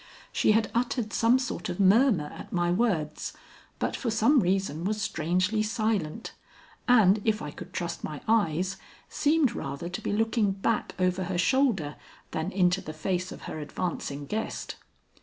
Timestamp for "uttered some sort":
0.73-1.69